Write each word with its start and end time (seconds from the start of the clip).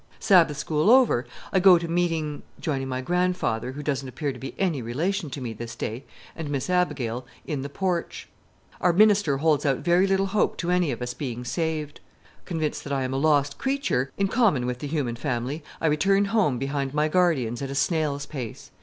Sabbath 0.19 0.57
school 0.57 0.89
over, 0.89 1.27
I 1.53 1.59
go 1.59 1.77
to 1.77 1.87
meeting, 1.87 2.41
joining 2.59 2.87
my 2.87 3.01
grandfather, 3.01 3.73
who 3.73 3.83
doesn't 3.83 4.07
appear 4.07 4.33
to 4.33 4.39
be 4.39 4.55
any 4.57 4.81
relation 4.81 5.29
to 5.29 5.39
me 5.39 5.53
this 5.53 5.75
day, 5.75 6.05
and 6.35 6.49
Miss 6.49 6.71
Abigail, 6.71 7.23
in 7.45 7.61
the 7.61 7.69
porch. 7.69 8.27
Our 8.79 8.93
minister 8.93 9.37
holds 9.37 9.63
out 9.63 9.77
very 9.81 10.07
little 10.07 10.25
hope 10.25 10.57
to 10.57 10.71
any 10.71 10.91
of 10.91 11.03
us 11.03 11.11
of 11.11 11.19
being 11.19 11.45
saved. 11.45 11.99
Convinced 12.45 12.83
that 12.85 12.93
I 12.93 13.03
am 13.03 13.13
a 13.13 13.17
lost 13.17 13.59
creature, 13.59 14.09
in 14.17 14.27
common 14.27 14.65
with 14.65 14.79
the 14.79 14.87
human 14.87 15.17
family, 15.17 15.63
I 15.79 15.85
return 15.85 16.25
home 16.25 16.57
behind 16.57 16.95
my 16.95 17.07
guardians 17.07 17.61
at 17.61 17.69
a 17.69 17.75
snail's 17.75 18.25
pace. 18.25 18.71